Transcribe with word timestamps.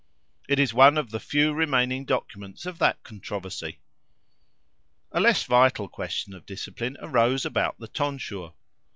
It 0.49 0.57
is 0.57 0.73
one 0.73 0.97
of 0.97 1.11
the 1.11 1.19
few 1.19 1.53
remaining 1.53 2.05
documents 2.05 2.65
of 2.65 2.79
that 2.79 3.03
controversy. 3.03 3.77
A 5.11 5.19
less 5.19 5.43
vital 5.43 5.87
question 5.87 6.33
of 6.33 6.47
discipline 6.47 6.97
arose 6.99 7.45
about 7.45 7.77
the 7.77 7.87
tonsure. 7.87 8.53